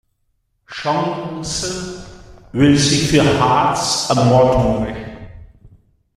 [0.67, 2.07] Chance
[2.53, 5.27] will sich für Harts Ermordung rächen.